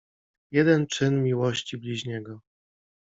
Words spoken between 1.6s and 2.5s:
bliźniego.